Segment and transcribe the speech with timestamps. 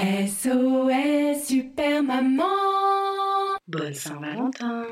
[0.00, 3.58] SOS Super Maman.
[3.68, 4.86] Bonne Saint-Valentin.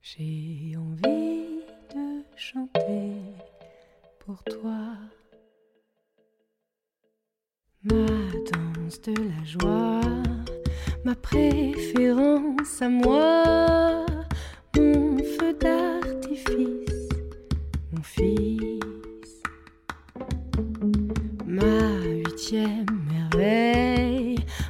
[0.00, 1.62] J'ai envie
[1.94, 3.12] de chanter
[4.18, 4.96] pour toi.
[7.84, 8.06] Ma
[8.50, 10.00] danse de la joie,
[11.04, 14.04] ma préférence à moi,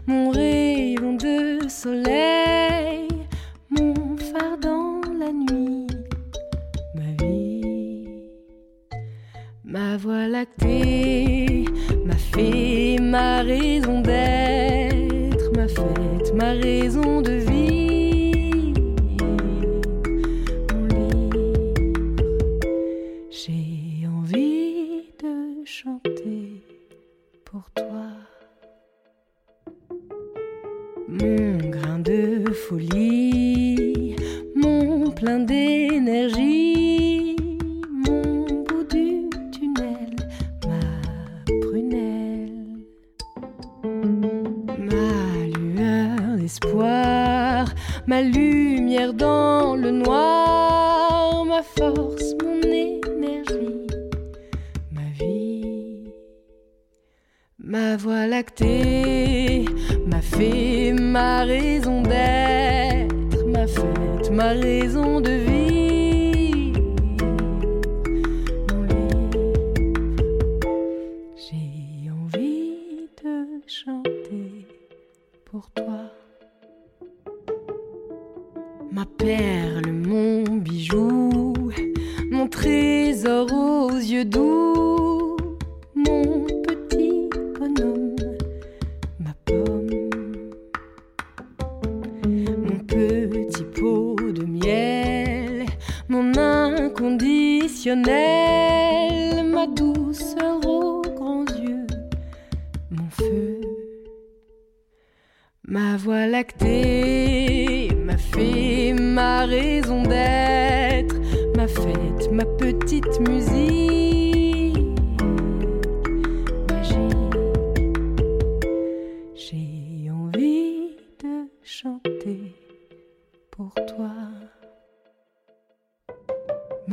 [0.07, 3.09] mon rayon de soleil,
[3.71, 5.87] mon phare dans la nuit,
[6.95, 8.07] ma vie,
[9.65, 11.65] ma voie lactée,
[12.05, 17.82] ma fée, ma raison d'être, ma fête, ma raison de vivre,
[34.57, 37.37] mon plein d'énergie,
[37.91, 40.17] mon bout du tunnel,
[40.67, 40.81] ma
[41.61, 42.87] prunelle,
[44.79, 47.67] ma lueur d'espoir,
[48.07, 52.52] ma lumière dans le noir, ma force, mon
[57.73, 59.65] Ma voie lactée,
[60.07, 66.81] ma fée, ma raison d'être, ma fête, ma raison de vivre.
[68.69, 69.55] Mon livre,
[71.35, 74.67] j'ai envie de chanter
[75.47, 76.13] pour toi.
[78.91, 81.71] Ma perle, mon bijou,
[82.31, 85.02] mon trésor aux yeux doux,
[97.91, 101.87] ma douceur aux grands yeux,
[102.91, 103.61] mon feu.
[105.67, 111.17] Ma voie lactée, ma fée, ma raison d'être,
[111.57, 114.22] ma fête, ma petite musique,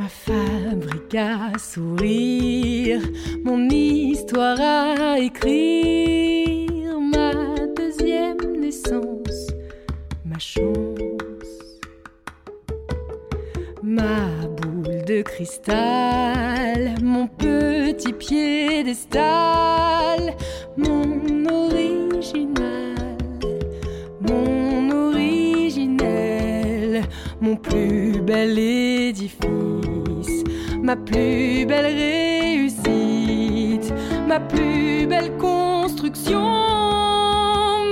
[0.00, 3.02] Ma fabrique à sourire,
[3.44, 7.34] mon histoire à écrire, ma
[7.76, 9.48] deuxième naissance,
[10.24, 11.52] ma chance,
[13.82, 19.24] ma boule de cristal, mon petit piédestal,
[20.78, 22.89] mon original,
[27.40, 30.44] mon plus bel édifice,
[30.82, 33.92] ma plus belle réussite,
[34.26, 36.40] ma plus belle construction,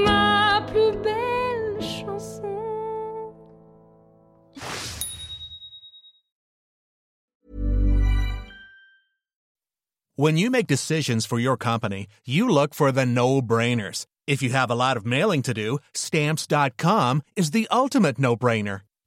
[0.04, 2.44] ma plus belle chanson.
[10.16, 14.04] When you make decisions for your company, you look for the no brainers.
[14.26, 18.82] If you have a lot of mailing to do, stamps.com is the ultimate no brainer.